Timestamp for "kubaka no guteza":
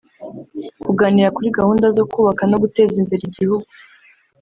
2.11-2.95